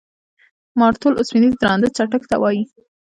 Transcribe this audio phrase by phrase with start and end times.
[0.79, 2.63] مارتول اوسپنیز درانده څټک ته وایي.